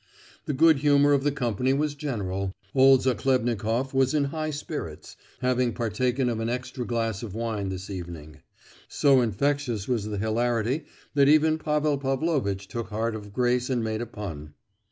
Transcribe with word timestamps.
The 0.45 0.53
good 0.53 0.77
humour 0.77 1.13
of 1.13 1.23
the 1.23 1.31
company 1.31 1.73
was 1.73 1.93
general, 1.93 2.53
old 2.73 3.01
Zachlebnikoff 3.03 3.93
was 3.93 4.15
in 4.15 4.23
high 4.33 4.49
spirits, 4.49 5.15
having 5.41 5.73
partaken 5.73 6.27
of 6.27 6.39
an 6.39 6.49
extra 6.49 6.87
glass 6.87 7.21
of 7.21 7.35
wine 7.35 7.69
this 7.69 7.87
evening. 7.87 8.39
So 8.87 9.21
infectious 9.21 9.87
was 9.87 10.05
the 10.07 10.17
hilarity 10.17 10.85
that 11.13 11.27
even 11.29 11.59
Pavel 11.59 11.99
Pavlovitch 11.99 12.67
took 12.67 12.87
heart 12.89 13.13
of 13.13 13.31
grace 13.31 13.69
and 13.69 13.83
made 13.83 14.01
a 14.01 14.07
pun. 14.07 14.55